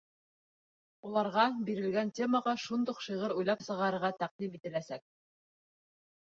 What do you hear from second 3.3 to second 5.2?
уйлап сығарырға тәҡдим ителәсәк.